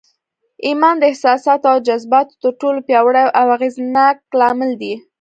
[0.67, 4.93] ايمان د احساساتو او جذباتو تر ټولو پياوړی او اغېزناک لامل دی.